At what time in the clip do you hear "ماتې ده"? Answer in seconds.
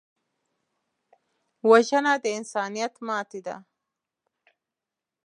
3.07-3.55